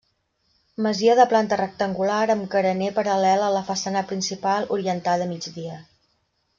[0.85, 5.83] Masia de planta rectangular amb carener paral·lel a la façana principal, orientada a migdia.